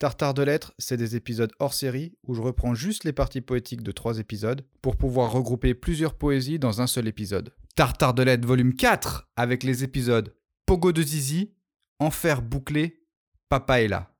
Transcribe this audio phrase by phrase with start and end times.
[0.00, 3.82] Tartare de lettres, c'est des épisodes hors série où je reprends juste les parties poétiques
[3.82, 7.52] de trois épisodes pour pouvoir regrouper plusieurs poésies dans un seul épisode.
[7.74, 10.32] Tartare de lettres volume 4 avec les épisodes
[10.66, 11.52] Pogo de Zizi,
[11.98, 13.02] Enfer bouclé,
[13.48, 14.12] Papa est là.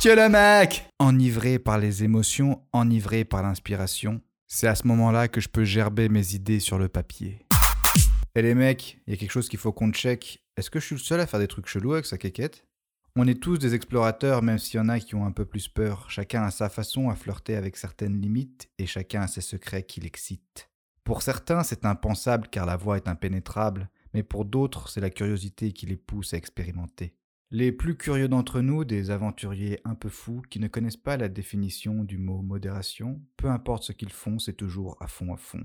[0.00, 5.42] Tiens le mec Enivré par les émotions, enivré par l'inspiration, c'est à ce moment-là que
[5.42, 7.44] je peux gerber mes idées sur le papier.
[8.36, 10.44] Et les mecs, il y a quelque chose qu'il faut qu'on check.
[10.56, 12.66] Est-ce que je suis le seul à faire des trucs chelous avec sa quéquette?
[13.14, 15.68] On est tous des explorateurs, même s'il y en a qui ont un peu plus
[15.68, 16.10] peur.
[16.10, 20.00] Chacun a sa façon à flirter avec certaines limites et chacun a ses secrets qui
[20.00, 20.68] l'excitent.
[21.04, 25.70] Pour certains, c'est impensable car la voie est impénétrable, mais pour d'autres, c'est la curiosité
[25.70, 27.14] qui les pousse à expérimenter.
[27.52, 31.28] Les plus curieux d'entre nous, des aventuriers un peu fous qui ne connaissent pas la
[31.28, 35.64] définition du mot modération, peu importe ce qu'ils font, c'est toujours à fond à fond.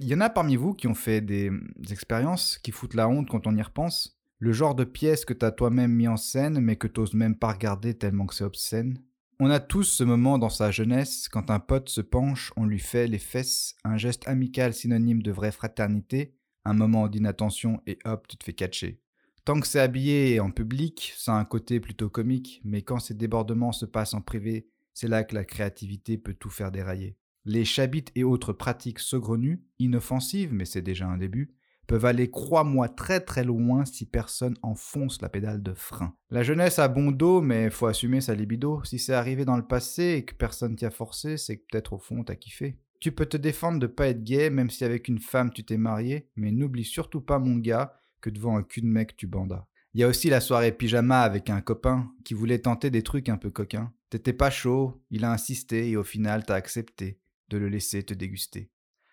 [0.00, 1.50] Il y en a parmi vous qui ont fait des,
[1.90, 4.16] expériences qui foutent la honte quand on y repense?
[4.38, 7.52] Le genre de pièce que t'as toi-même mis en scène mais que t'oses même pas
[7.52, 9.02] regarder tellement que c'est obscène?
[9.40, 12.78] On a tous ce moment dans sa jeunesse quand un pote se penche, on lui
[12.78, 18.28] fait les fesses, un geste amical synonyme de vraie fraternité, un moment d'inattention et hop,
[18.28, 19.00] tu te fais catcher.
[19.44, 23.00] Tant que c'est habillé et en public, ça a un côté plutôt comique, mais quand
[23.00, 27.16] ces débordements se passent en privé, c'est là que la créativité peut tout faire dérailler.
[27.50, 31.54] Les chabites et autres pratiques saugrenues, inoffensives, mais c'est déjà un début,
[31.86, 36.14] peuvent aller, crois-moi, très très loin si personne enfonce la pédale de frein.
[36.28, 38.84] La jeunesse a bon dos, mais faut assumer sa libido.
[38.84, 41.94] Si c'est arrivé dans le passé et que personne t'y a forcé, c'est que peut-être
[41.94, 42.76] au fond t'as kiffé.
[43.00, 45.78] Tu peux te défendre de pas être gay, même si avec une femme tu t'es
[45.78, 49.64] marié, mais n'oublie surtout pas, mon gars, que devant un cul de mec tu bandas.
[49.94, 53.30] Il y a aussi la soirée pyjama avec un copain qui voulait tenter des trucs
[53.30, 53.90] un peu coquins.
[54.10, 57.18] T'étais pas chaud, il a insisté et au final t'as accepté
[57.48, 58.70] de le laisser te déguster.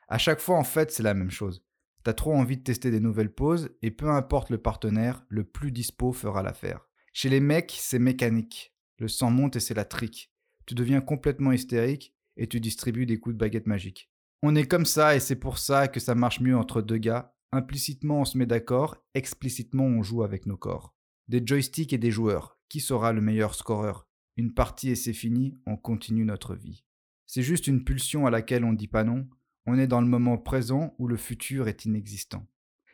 [0.07, 1.65] À chaque fois, en fait, c'est la même chose.
[2.03, 5.71] T'as trop envie de tester des nouvelles poses, et peu importe le partenaire, le plus
[5.71, 6.87] dispo fera l'affaire.
[7.13, 8.75] Chez les mecs, c'est mécanique.
[8.99, 10.31] Le sang monte et c'est la trique.
[10.65, 14.11] Tu deviens complètement hystérique et tu distribues des coups de baguette magique.
[14.43, 17.35] On est comme ça et c'est pour ça que ça marche mieux entre deux gars.
[17.51, 20.95] Implicitement on se met d'accord, explicitement on joue avec nos corps.
[21.27, 22.59] Des joysticks et des joueurs.
[22.69, 24.07] Qui sera le meilleur scoreur?
[24.37, 26.84] Une partie et c'est fini, on continue notre vie.
[27.27, 29.27] C'est juste une pulsion à laquelle on dit pas non.
[29.65, 32.47] On est dans le moment présent où le futur est inexistant.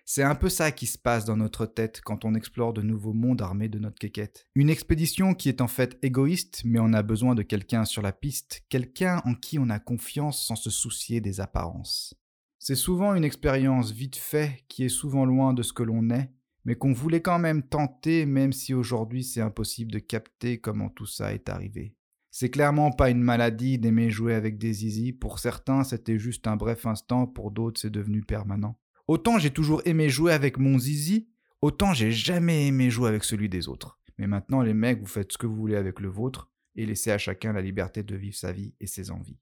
[0.06, 3.14] C'est un peu ça qui se passe dans notre tête quand on explore de nouveaux
[3.14, 4.48] mondes armés de notre quéquette.
[4.56, 8.12] Une expédition qui est en fait égoïste, mais on a besoin de quelqu'un sur la
[8.12, 12.14] piste, quelqu'un en qui on a confiance sans se soucier des apparences.
[12.60, 16.30] C'est souvent une expérience vite faite qui est souvent loin de ce que l'on est,
[16.66, 21.08] mais qu'on voulait quand même tenter même si aujourd'hui c'est impossible de capter comment tout
[21.08, 21.96] ça est arrivé.
[22.34, 25.12] C'est clairement pas une maladie d'aimer jouer avec des zizi.
[25.12, 28.80] Pour certains, c'était juste un bref instant, pour d'autres, c'est devenu permanent.
[29.08, 31.28] Autant j'ai toujours aimé jouer avec mon zizi,
[31.62, 34.00] autant j'ai jamais aimé jouer avec celui des autres.
[34.18, 37.12] Mais maintenant, les mecs, vous faites ce que vous voulez avec le vôtre et laissez
[37.12, 39.40] à chacun la liberté de vivre sa vie et ses envies.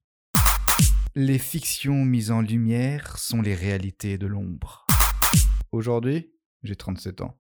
[1.13, 4.87] Les fictions mises en lumière sont les réalités de l'ombre.
[5.71, 6.31] Aujourd'hui,
[6.63, 7.39] j'ai 37 ans.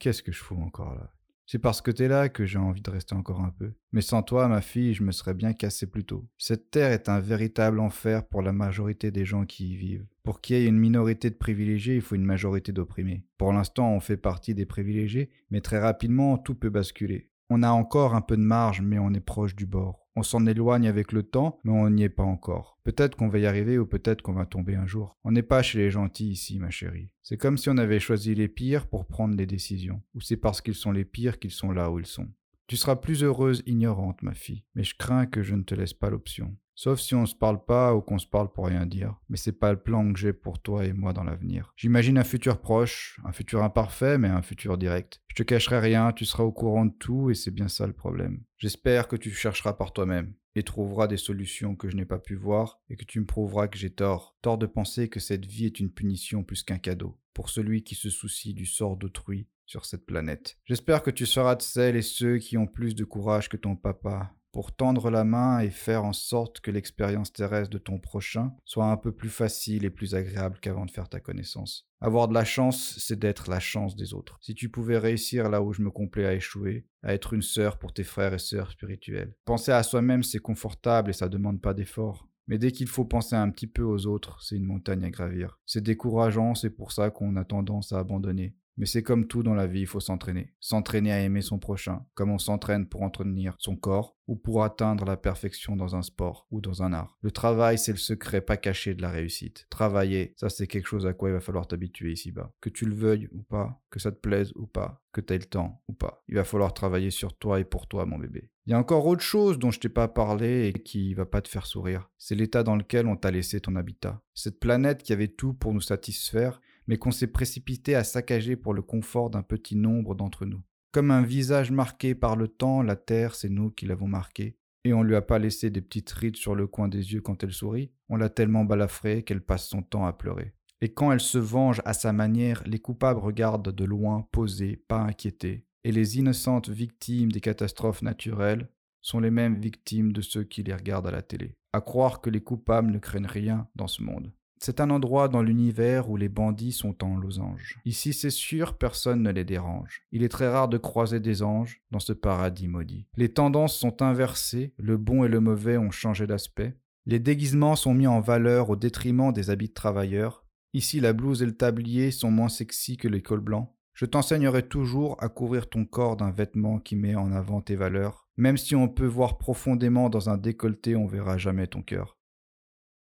[0.00, 1.12] Qu'est-ce que je fous encore là?
[1.50, 3.72] C'est parce que t'es là que j'ai envie de rester encore un peu.
[3.90, 6.28] Mais sans toi, ma fille, je me serais bien cassé plus tôt.
[6.38, 10.06] Cette terre est un véritable enfer pour la majorité des gens qui y vivent.
[10.22, 13.24] Pour qu'il y ait une minorité de privilégiés, il faut une majorité d'opprimés.
[13.36, 17.30] Pour l'instant, on fait partie des privilégiés, mais très rapidement, tout peut basculer.
[17.48, 19.99] On a encore un peu de marge, mais on est proche du bord.
[20.16, 22.78] On s'en éloigne avec le temps, mais on n'y est pas encore.
[22.82, 25.16] Peut-être qu'on va y arriver ou peut-être qu'on va tomber un jour.
[25.24, 27.10] On n'est pas chez les gentils ici, ma chérie.
[27.22, 30.02] C'est comme si on avait choisi les pires pour prendre les décisions.
[30.14, 32.28] Ou c'est parce qu'ils sont les pires qu'ils sont là où ils sont.
[32.66, 35.94] Tu seras plus heureuse ignorante, ma fille, mais je crains que je ne te laisse
[35.94, 36.56] pas l'option.
[36.82, 39.14] Sauf si on se parle pas ou qu'on se parle pour rien dire.
[39.28, 41.74] Mais c'est pas le plan que j'ai pour toi et moi dans l'avenir.
[41.76, 45.20] J'imagine un futur proche, un futur imparfait, mais un futur direct.
[45.28, 47.92] Je te cacherai rien, tu seras au courant de tout et c'est bien ça le
[47.92, 48.44] problème.
[48.56, 52.34] J'espère que tu chercheras par toi-même et trouveras des solutions que je n'ai pas pu
[52.34, 54.38] voir et que tu me prouveras que j'ai tort.
[54.40, 57.94] Tort de penser que cette vie est une punition plus qu'un cadeau pour celui qui
[57.94, 60.56] se soucie du sort d'autrui sur cette planète.
[60.64, 63.76] J'espère que tu seras de celles et ceux qui ont plus de courage que ton
[63.76, 68.52] papa pour tendre la main et faire en sorte que l'expérience terrestre de ton prochain
[68.64, 71.86] soit un peu plus facile et plus agréable qu'avant de faire ta connaissance.
[72.00, 74.38] Avoir de la chance, c'est d'être la chance des autres.
[74.40, 77.78] Si tu pouvais réussir là où je me complais à échouer, à être une sœur
[77.78, 79.34] pour tes frères et sœurs spirituels.
[79.44, 82.26] Penser à soi-même, c'est confortable et ça demande pas d'effort.
[82.50, 85.60] Mais dès qu'il faut penser un petit peu aux autres, c'est une montagne à gravir.
[85.66, 88.56] C'est décourageant, c'est pour ça qu'on a tendance à abandonner.
[88.80, 90.54] Mais c'est comme tout dans la vie, il faut s'entraîner.
[90.58, 95.04] S'entraîner à aimer son prochain, comme on s'entraîne pour entretenir son corps ou pour atteindre
[95.04, 97.18] la perfection dans un sport ou dans un art.
[97.20, 99.66] Le travail, c'est le secret pas caché de la réussite.
[99.68, 102.54] Travailler, ça c'est quelque chose à quoi il va falloir t'habituer ici-bas.
[102.62, 105.38] Que tu le veuilles ou pas, que ça te plaise ou pas, que tu aies
[105.38, 106.24] le temps ou pas.
[106.28, 108.48] Il va falloir travailler sur toi et pour toi, mon bébé.
[108.64, 111.42] Il y a encore autre chose dont je t'ai pas parlé et qui va pas
[111.42, 112.08] te faire sourire.
[112.16, 114.22] C'est l'état dans lequel on t'a laissé ton habitat.
[114.32, 118.74] Cette planète qui avait tout pour nous satisfaire mais qu'on s'est précipité à saccager pour
[118.74, 120.60] le confort d'un petit nombre d'entre nous.
[120.90, 124.58] Comme un visage marqué par le temps, la terre, c'est nous qui l'avons marqué.
[124.84, 127.44] Et on lui a pas laissé des petites rides sur le coin des yeux quand
[127.44, 130.52] elle sourit, on l'a tellement balafrée qu'elle passe son temps à pleurer.
[130.80, 134.98] Et quand elle se venge à sa manière, les coupables regardent de loin, posés, pas
[134.98, 135.66] inquiétés.
[135.84, 138.68] Et les innocentes victimes des catastrophes naturelles
[139.00, 141.54] sont les mêmes victimes de ceux qui les regardent à la télé.
[141.72, 144.32] À croire que les coupables ne craignent rien dans ce monde.
[144.62, 147.80] C'est un endroit dans l'univers où les bandits sont en losange.
[147.86, 150.02] Ici, c'est sûr, personne ne les dérange.
[150.12, 153.06] Il est très rare de croiser des anges dans ce paradis maudit.
[153.16, 156.76] Les tendances sont inversées, le bon et le mauvais ont changé d'aspect.
[157.06, 160.44] Les déguisements sont mis en valeur au détriment des habits de travailleurs.
[160.74, 163.72] Ici, la blouse et le tablier sont moins sexy que les cols blancs.
[163.94, 168.28] Je t'enseignerai toujours à couvrir ton corps d'un vêtement qui met en avant tes valeurs.
[168.36, 172.19] Même si on peut voir profondément dans un décolleté, on verra jamais ton cœur.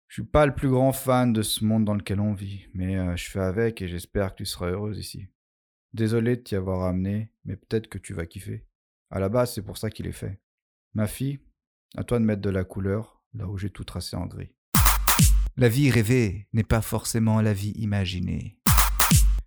[0.07, 2.95] Je suis pas le plus grand fan de ce monde dans lequel on vit, mais
[2.97, 5.27] euh, je fais avec et j'espère que tu seras heureuse ici.
[5.93, 8.65] Désolé de t'y avoir amené, mais peut-être que tu vas kiffer.
[9.09, 10.39] À la base, c'est pour ça qu'il est fait.
[10.93, 11.39] Ma fille,
[11.97, 14.53] à toi de mettre de la couleur là où j'ai tout tracé en gris.
[15.57, 18.57] La vie rêvée n'est pas forcément la vie imaginée.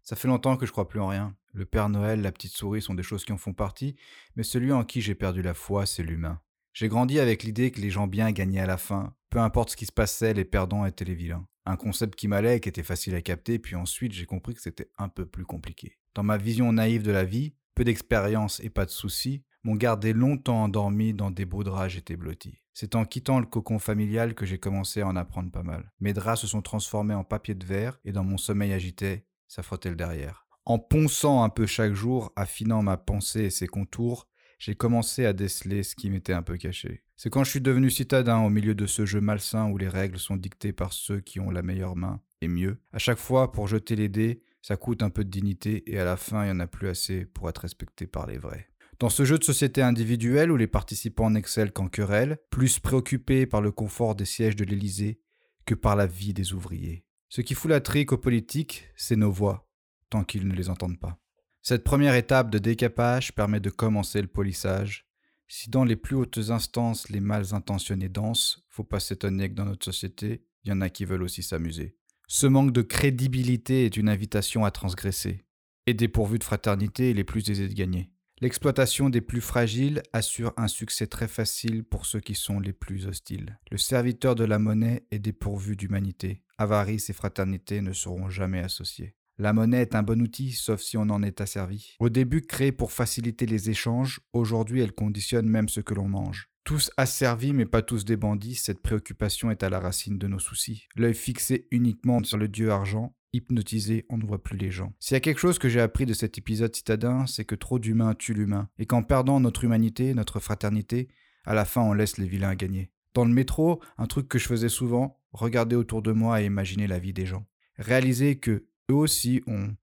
[0.02, 1.36] Ça fait longtemps que je crois plus en rien.
[1.52, 3.96] Le Père Noël, la petite souris sont des choses qui en font partie,
[4.36, 6.40] mais celui en qui j'ai perdu la foi, c'est l'humain.
[6.72, 9.14] J'ai grandi avec l'idée que les gens bien gagnaient à la fin.
[9.30, 11.46] Peu importe ce qui se passait, les perdants étaient les vilains.
[11.66, 14.90] Un concept qui m'allait, qui était facile à capter, puis ensuite j'ai compris que c'était
[14.96, 15.98] un peu plus compliqué.
[16.14, 20.12] Dans ma vision naïve de la vie, peu d'expérience et pas de soucis, m'ont gardé
[20.12, 22.62] longtemps endormi dans des beaux draps j'étais blotti.
[22.74, 25.92] C'est en quittant le cocon familial que j'ai commencé à en apprendre pas mal.
[26.00, 29.62] Mes draps se sont transformés en papier de verre et dans mon sommeil agité, ça
[29.62, 30.46] frottait le derrière.
[30.64, 34.28] En ponçant un peu chaque jour, affinant ma pensée et ses contours,
[34.58, 37.02] j'ai commencé à déceler ce qui m'était un peu caché.
[37.16, 40.18] C'est quand je suis devenu citadin au milieu de ce jeu malsain où les règles
[40.18, 42.78] sont dictées par ceux qui ont la meilleure main, et mieux.
[42.92, 46.04] À chaque fois, pour jeter les dés, ça coûte un peu de dignité, et à
[46.04, 48.68] la fin, il n'y en a plus assez pour être respecté par les vrais.
[48.98, 53.60] Dans ce jeu de société individuelle où les participants n'excellent qu'en querelle, plus préoccupés par
[53.60, 55.20] le confort des sièges de l'Élysée
[55.66, 57.04] que par la vie des ouvriers.
[57.28, 59.68] Ce qui fout la trique aux politiques, c'est nos voix,
[60.10, 61.18] tant qu'ils ne les entendent pas.
[61.68, 65.06] Cette première étape de décapage permet de commencer le polissage.
[65.48, 69.66] Si dans les plus hautes instances les mal intentionnés dansent, faut pas s'étonner que dans
[69.66, 71.94] notre société, il y en a qui veulent aussi s'amuser.
[72.26, 75.44] Ce manque de crédibilité est une invitation à transgresser.
[75.86, 78.08] Et dépourvu de fraternité, il est plus aisé de gagner.
[78.40, 83.06] L'exploitation des plus fragiles assure un succès très facile pour ceux qui sont les plus
[83.06, 83.58] hostiles.
[83.70, 86.42] Le serviteur de la monnaie est dépourvu d'humanité.
[86.56, 89.17] Avarice et fraternité ne seront jamais associés.
[89.40, 91.94] La monnaie est un bon outil, sauf si on en est asservi.
[92.00, 96.50] Au début créée pour faciliter les échanges, aujourd'hui elle conditionne même ce que l'on mange.
[96.64, 100.40] Tous asservis mais pas tous des bandits, cette préoccupation est à la racine de nos
[100.40, 100.88] soucis.
[100.96, 104.92] L'œil fixé uniquement sur le dieu argent, hypnotisé, on ne voit plus les gens.
[104.98, 107.78] S'il y a quelque chose que j'ai appris de cet épisode citadin, c'est que trop
[107.78, 111.08] d'humains tuent l'humain, et qu'en perdant notre humanité, notre fraternité,
[111.44, 112.90] à la fin on laisse les vilains gagner.
[113.14, 116.88] Dans le métro, un truc que je faisais souvent, regarder autour de moi et imaginer
[116.88, 117.46] la vie des gens.
[117.78, 119.74] Réaliser que eux aussi ont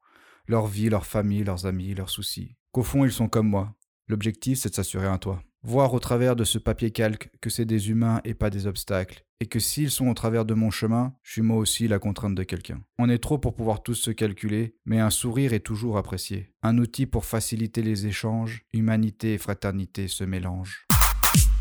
[0.47, 2.55] leur vie, leur famille, leurs amis, leurs soucis.
[2.71, 3.75] Qu'au fond, ils sont comme moi.
[4.07, 5.41] L'objectif, c'est de s'assurer un toit.
[5.63, 9.25] Voir au travers de ce papier calque que c'est des humains et pas des obstacles,
[9.39, 12.35] et que s'ils sont au travers de mon chemin, je suis moi aussi la contrainte
[12.35, 12.83] de quelqu'un.
[12.99, 16.53] On est trop pour pouvoir tous se calculer, mais un sourire est toujours apprécié.
[16.61, 20.85] Un outil pour faciliter les échanges, humanité et fraternité se mélangent.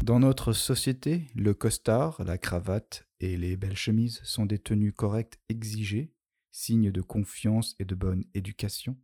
[0.03, 5.39] Dans notre société, le costard, la cravate et les belles chemises sont des tenues correctes
[5.49, 6.13] exigées
[6.55, 8.97] signe de confiance et de bonne éducation,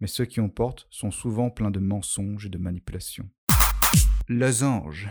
[0.00, 3.28] mais ceux qui en portent sont souvent pleins de mensonges et de manipulations.
[4.28, 5.08] Losange.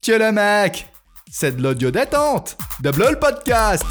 [0.00, 0.90] Tiens le mec
[1.30, 3.84] C'est de l'audio détente De le podcast